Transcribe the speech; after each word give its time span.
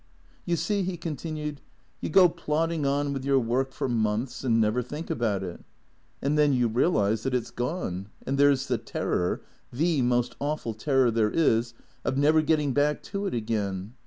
"You 0.47 0.55
see," 0.55 0.81
he 0.81 0.97
continued," 0.97 1.61
you 2.01 2.09
go 2.09 2.27
plodding 2.27 2.87
on 2.87 3.13
with 3.13 3.23
your 3.23 3.37
work 3.37 3.71
for 3.71 3.87
months 3.87 4.43
and 4.43 4.59
never 4.59 4.81
think 4.81 5.11
about 5.11 5.43
it; 5.43 5.63
and 6.23 6.35
then 6.39 6.53
you 6.53 6.67
realize 6.67 7.21
that 7.21 7.35
it 7.35 7.45
's 7.45 7.51
gone, 7.51 8.09
and 8.25 8.39
there 8.39 8.49
's 8.51 8.65
the 8.65 8.79
terror— 8.79 9.41
ithe 9.71 10.01
most 10.03 10.35
awful 10.39 10.73
terror 10.73 11.11
there 11.11 11.29
is— 11.29 11.75
of 12.03 12.17
never 12.17 12.41
getting 12.41 12.73
back 12.73 13.03
to 13.03 13.27
it 13.27 13.35
again. 13.35 13.93